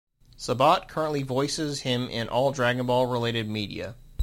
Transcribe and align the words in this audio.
Sabat 0.35 0.87
currently 0.87 1.21
voices 1.21 1.81
him 1.81 2.09
in 2.09 2.27
all 2.27 2.51
"Dragon 2.51 2.87
Ball" 2.87 3.05
related 3.05 3.47
media. 3.47 3.93